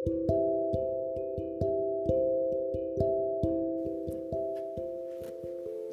[0.00, 0.08] で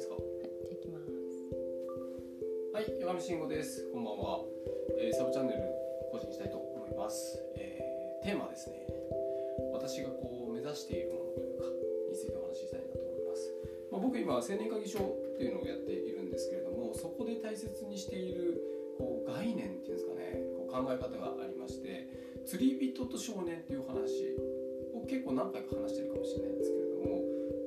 [0.00, 0.16] すか？
[0.16, 1.04] じゃあ行きます。
[2.72, 3.84] はい、山上慎吾です。
[3.92, 4.44] こんばんは。
[4.98, 5.60] えーサブチャンネル
[6.10, 7.38] 更新したいと思います。
[7.56, 8.86] えーテーマですね。
[9.74, 11.66] 私がこう目指しているものというか
[12.08, 13.52] についてお話ししたいなと思います。
[13.92, 18.56] まあ、僕今青年会議所っていうのをやっているんですけれども、そこで大切にしている
[18.96, 22.08] こう概念っていうんですかね、こう考え方がありまして、
[22.48, 24.32] 釣り人と少年っていう話
[24.96, 27.20] を結構何回か話してるかもしれないんですけれども、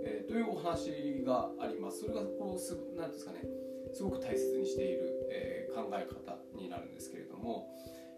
[0.04, 2.02] えーというお話があります。
[2.02, 3.46] それがこうすなんですかね。
[3.94, 7.70] すごく大切にしている、えー考え方になるんですけれども、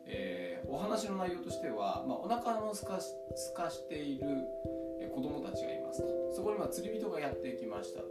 [0.07, 4.25] えーお話の内容としては、まあ、お腹のすかしすかしている
[5.01, 8.07] えー子供たちがいますとそこにま釣り人がやってきましたと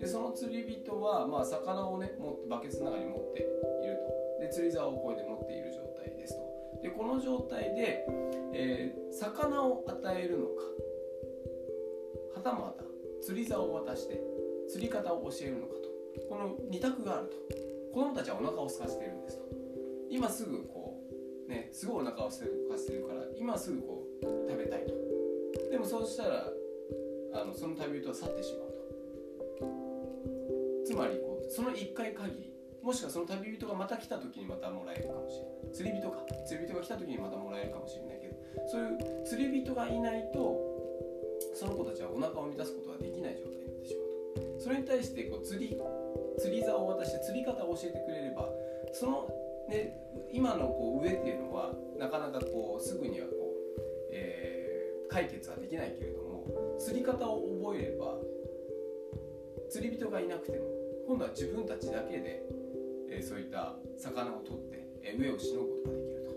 [0.00, 4.00] でその釣り人はまあ魚をね持ってバケツの中に持っている
[4.40, 6.49] とで釣り竿をこうやって持っている状態ですと
[6.82, 8.06] でこの状態で、
[8.52, 10.62] えー魚を与えるのか
[12.36, 12.84] はたまた
[13.20, 14.20] 釣り竿を渡して
[14.68, 15.90] 釣り方を教えるのかと。
[16.28, 17.36] この2択があると。
[17.92, 19.44] 子供たちはお腹を空かせているんですと。
[20.08, 21.00] 今すぐこ
[21.46, 24.94] うねすごいお腹を空かせているから今すぐこう食べたいと。
[25.70, 26.46] でもそうしたら
[27.34, 28.80] あのその旅人は去ってしまうと。
[30.86, 32.49] つまりこうその1回限り
[32.82, 35.74] もしくはその旅人がまた来た時にまたもらえるかもしれない。
[35.74, 36.24] 釣り人か。
[36.46, 38.68] 釣り人が来た時にまたもらえるかもしれないけど。
[38.68, 40.58] そういう釣り人がいないと
[41.54, 44.60] その子たちはお腹を満たすことができない状態になってしまうと。
[44.60, 45.76] それに対してこう釣り
[46.38, 48.48] 釣り竿を渡して釣り方を教えてくれれば
[48.92, 49.28] その、
[49.68, 49.94] ね、
[50.32, 53.80] 今のこう上っていうのはなかなかこうすぐにはこう、
[54.12, 54.50] えー
[55.10, 58.14] 解決はできないけれども釣り方を覚えれば
[59.68, 60.64] 釣り人がいなくても
[61.06, 62.46] 今度は自分たちだけで、
[63.10, 66.34] えーそういった魚を取って、えー上をしのぐことができると、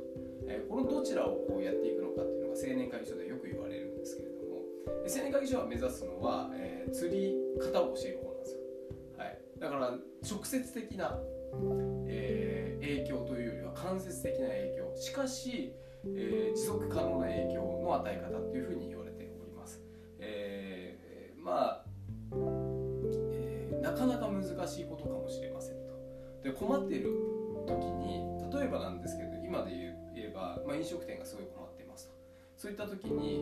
[0.48, 4.62] えーこのどちらをこうやっていくのかっていうのが青年会議所でよく言われるんですけれども
[5.08, 8.60] 青年会議所は目指すのは、えー釣り方を教える方なんですよ、
[9.18, 9.98] はい、だから
[10.30, 11.18] 直接的な、
[12.08, 14.94] えー影響というよりは間接的な影響。
[14.98, 15.74] しかし、
[16.06, 18.93] えー持続可能な影響の与え方っていうふうに
[26.44, 27.10] で困っている
[27.66, 28.22] 時に
[28.52, 29.72] 例えばなんですけど今で
[30.14, 32.14] 言えば、まあ、飲食店がすごい困っていますと。
[32.58, 33.42] そういった時に、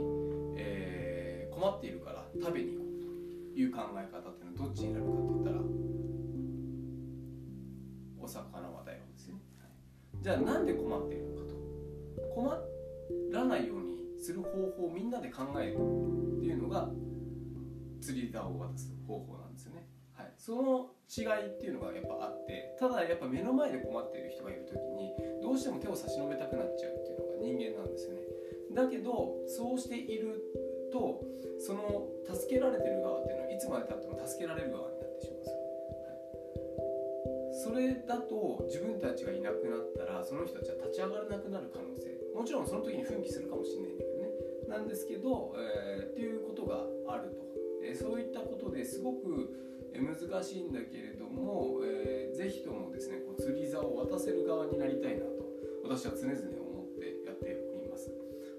[0.58, 1.32] えー
[1.62, 5.58] 困っているから食べに行こうという考え方っていうのはどっちになるかって言ったら
[8.20, 10.24] お魚はだよですね、はい。
[10.24, 11.56] じゃあなんで困っているのかと。
[12.34, 12.58] 困
[13.32, 16.90] らないようにする方法をみんなで考えるっていうのが
[18.00, 19.41] 釣り竿を渡す方法なんです、
[20.41, 28.25] その違いっていうのがやっぱあってただやっぱ目の前で困っている人がいる時にどうしても手を差し伸べたくなっちゃうっていうのが人間なんですよね。
[28.74, 30.41] だけどそうしている
[30.91, 31.22] と
[31.62, 35.62] その助けられてる側っていうのはいつまでたっても助けられる側になってしまうんですよ。
[37.62, 44.29] それだと自分たちがいなくなったらその人たちは立ち上がらなくなる可能性もちろんその時に奮起するかもしれないんだけどね。
[44.66, 46.81] なんですけど、えーっていうことが
[47.13, 47.46] あると、
[47.85, 49.71] えーそういったことですごく
[50.02, 55.46] えー難しいんだけれども、えーぜひともですねこう釣り竿を渡せる側になりたいなと
[55.84, 58.10] 私は常々思ってやっております、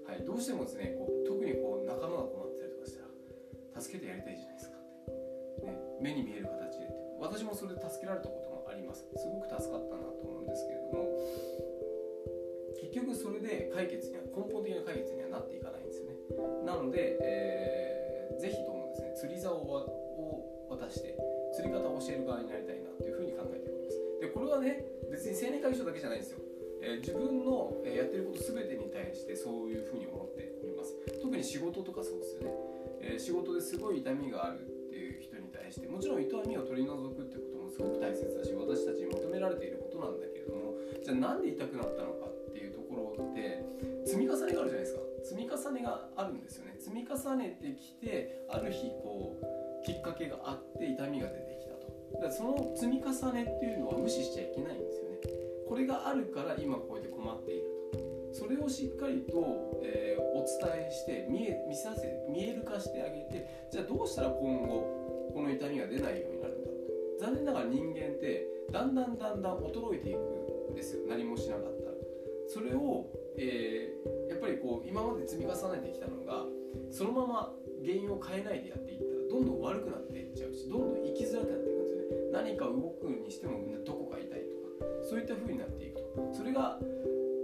[0.07, 4.77] はい、どうしてもですねこう特にこう仲間が困ってたりとかしたら助けてやりたいじゃないですか。
[4.77, 6.87] って、ね、目に見える形で。
[7.19, 9.03] 私もそれで助けられたこともあります。
[9.17, 11.11] すごく助かったなと思うんですけれども
[12.79, 16.15] 結局それで解決には根本的な解決にはなっていかないんですよね。
[16.63, 17.93] なので、えー
[18.39, 20.02] ぜひともですね釣り竿を
[20.77, 21.17] 渡して
[21.53, 23.99] 釣り方を教える側になりたいなというふうに考えております。
[24.21, 26.39] でこれはね別に青年会議所だけじゃないんですよ、
[26.81, 30.95] えー自分の、やってること全てに対してそういうふうに思っております。
[31.21, 32.51] 特に仕事とかそうですよね、
[33.01, 40.73] えー仕事ですごい痛みがあるっていう人に対してもちろん痛みを取り除くってこともすごく大切だし私たちに求められていることなんだけれども
[41.03, 43.63] じゃあなんで痛くなったのかっていうところって
[44.05, 45.01] 積み重ねがあるじゃないですか。
[45.23, 46.75] 積み重ねがあるんですよね。
[46.79, 51.87] 積み重ねてきてある日こうきっかけがあって痛みが出てきたと。
[52.13, 55.17] だからその積み重ねっていうのは無視しちゃいけないんですよね。
[55.67, 58.33] これがあるから今こうやって困っていると。
[58.33, 67.25] それをしっかりと、えーお伝えして見え見させ見える化してあげてじゃあどうしたら今後この痛みが出ないようになるんだろうと。
[67.25, 70.19] 残念ながら人間ってだんだんだんだん衰えていく
[70.71, 71.03] んですよ。
[71.07, 71.95] 何もしなかったら。
[72.47, 73.05] それを、
[73.37, 76.45] えーやっぱりこう今まで積み重ねてきたのが
[76.91, 79.12] そのまま原因を変えないでやっていった。
[79.33, 81.81] どんどん悪くなっていっちゃうしどんどん生きづらくなっていく。
[81.81, 86.29] んですよね何か動くにしてもどこか痛いとかそういった風になっていくと。
[86.31, 86.77] それが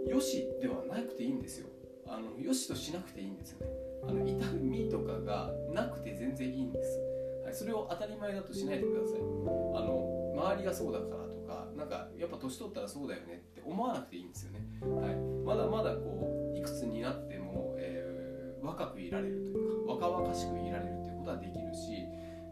[0.05, 1.67] 良しではなくていいんですよ。
[2.05, 3.73] あのよしとしなくていいんですよね。
[4.07, 6.99] あの痛みとかがなくて全然いいんです、
[7.43, 9.19] はい、それを当たり前だとしないでください。
[9.19, 9.21] あ
[9.81, 20.98] の周りがそうだからとかなんかやっぱ年取ったらそうだよねって思わなくていいんですよね、はい、まだまだこういくつになっても、えー、若くいられるというか若々しくいられる
[21.37, 22.07] ということはできるし、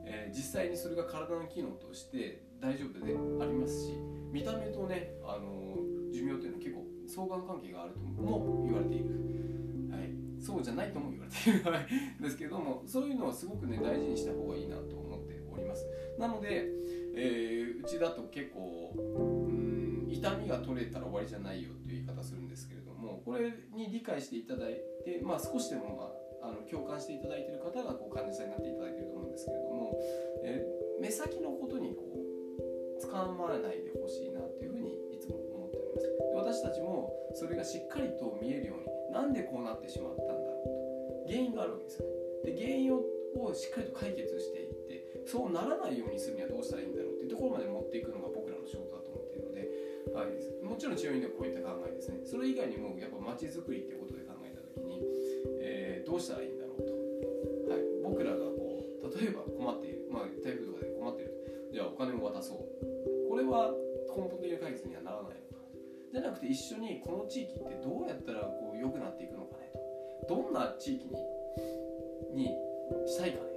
[0.06, 3.14] えー、実際にそれが体の機能として大丈夫で
[3.44, 3.94] ありますし
[4.32, 5.78] 見た目とね、あの
[6.12, 9.06] 寿命というのは結構相関関係があるとも言われている、
[9.90, 10.12] はい、
[10.44, 11.64] そうじゃないとも言われている。
[12.22, 15.88] ですけどもそういうのはすごくね大事にした方がいいなと思っております。
[16.20, 16.66] なので、
[17.16, 24.74] えー、うちだと結構うん痛みが取れたら終わりじゃないよという言い方するんですけれどもこれに理解していただい
[25.06, 29.94] て、まあ、少しでも、まあ、あの共感していただいている方がこう患者さんになっていただいていると思うんですけれども、
[30.44, 32.18] えー、目先のことにこう
[33.04, 42.14] 掴まれないでほしいなというふうにいつも思っておりますで私たちもそれがしっかりと見えるようになんでこうなってしまったんだろうと原因があるわけですよね。
[42.46, 43.04] で原因を
[43.54, 49.68] しっかりと解決していってそうならないようにするにはどうしたらいいんだろうっていうところまで持っていくのが僕らの仕事だと思っているので、
[50.16, 52.24] はい、もちろん治療院ではこういった考えですね。
[52.24, 53.97] それ以外にもやっぱ街づくりって
[56.18, 56.94] うしたらいいんだろうと、
[57.72, 61.34] はい、僕らがこう例えば困っている、まあ、台風とかで困っている。
[61.72, 63.30] じゃあお金を渡そう。
[63.30, 63.72] これは
[64.10, 65.64] 根本的な解決にはならないのか。
[66.12, 69.70] じゃなくて一緒にこの地域ってどうやったらこう良くなっていくのかね
[70.28, 70.36] と。
[70.36, 71.08] どんな地域
[72.34, 72.52] にに
[73.06, 73.52] したいかね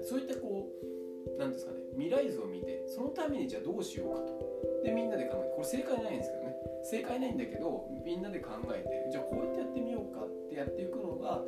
[0.00, 0.04] と。
[0.04, 1.78] そういったこう何ですかね。
[1.96, 4.82] 未来図を見てそのためにじゃあどうしようかと。
[4.84, 5.54] でみんなで考えて。
[5.56, 6.56] これ正解ないんですけどね。
[6.82, 11.42] 正解ないんだけどみんなで考えてじゃあこうやってやってみようかってやっていくのが、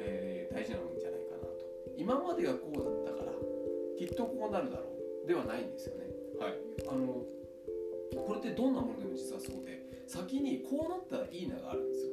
[0.00, 1.66] えー、大事なんじゃないかなと。
[1.96, 3.32] 今までがこうだったから
[3.98, 4.84] きっとこうなるだろ
[5.24, 5.26] う。
[5.28, 6.06] ではないんですよね。
[6.38, 6.54] はい。
[6.88, 7.22] あの
[8.26, 12.12] これってどんなものでも実はそうで先にこうなったらいいながあるんですよ、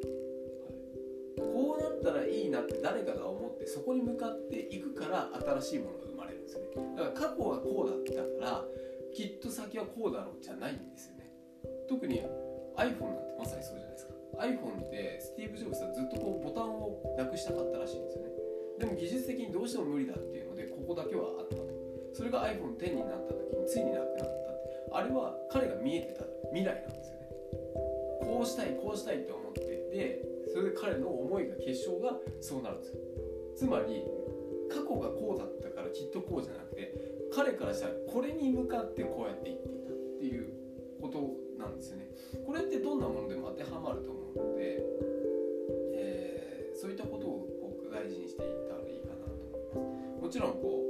[1.42, 5.30] はい、こうなったらいいなって誰かが思ってそこに向かっていくから
[5.60, 6.68] 新しいものが生まれるんですよね。
[6.96, 8.66] だから過去はこうだったから
[9.14, 11.32] きっと先はこうだろうじゃないんですよね。
[11.90, 12.22] 特に
[12.76, 14.07] iPhone なんてまさにそうじゃないですか
[14.40, 18.30] iPhone ってスティーブ・ジョブズはずっとこうボタンをなくしたかったらしいんですよね。
[18.80, 21.68] でも技術的にどうしても無理だっていうのでここだけはあったと
[22.14, 24.28] それが iPhone10 になった時についになくなっ
[24.90, 27.28] たあれは彼が見えてた未来なんですよね。
[28.22, 29.68] こうしたいこうしたいって思って。
[29.98, 30.22] で
[30.54, 33.02] それで彼の思いが結晶がそうなるんですよ。
[33.56, 34.04] つまり
[34.70, 36.94] 過去がこうだったからきっとこうじゃなくて
[37.34, 39.70] 彼からしたらこれに向かってこうやっていって
[41.78, 42.10] ですよね。
[42.46, 44.84] これってどんなものでも当てはまると思うので、
[45.94, 49.48] えー、そういったことを僕大事にしていったらいいかなと
[49.78, 50.22] 思います。
[50.22, 50.84] もちろんこ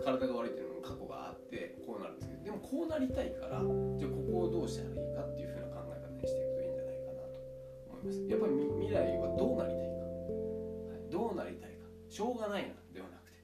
[0.00, 3.60] う体が悪いっていうのも過去があってこうなるんですけどでもこうなりたいから
[3.96, 7.40] じゃあここをどうしたらいいかっていうふうな考え方にしていくといいんじゃないかなと
[7.88, 8.20] 思います。
[8.28, 11.84] やっぱり未来はどうなりたいか、はい、どうなりたいか。
[12.08, 13.40] しょうがないなではなくて。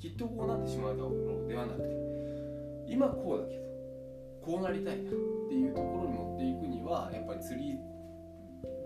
[0.00, 2.12] きっとこうなってしまうだろうではなくて。
[2.92, 3.62] 今こうだけど
[4.42, 5.14] こうなりたいなっ
[5.48, 6.11] ていうところに
[6.92, 7.78] はやっぱり釣り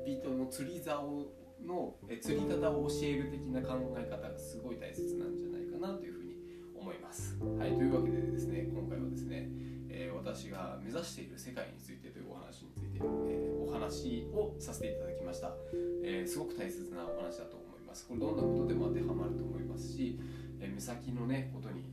[0.06, 1.26] 人の釣り竿
[1.66, 6.36] のえ釣り方を教える的な考え方がすごい大切なんじゃないかなというふうに
[6.78, 7.34] 思います。
[7.58, 9.48] はい、というわけでですね今回はですね、
[9.90, 15.50] えー、私が目指している世界についてというお話について、えー、お話をさせていただきました、
[16.04, 20.20] えー、すごく大切なお話だと思いますこれどんなことでも当てはまると思いますし、
[20.60, 21.90] え目先のねことに、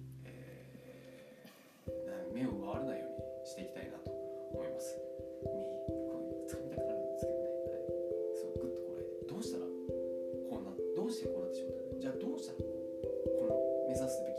[13.94, 14.33] 目指すべき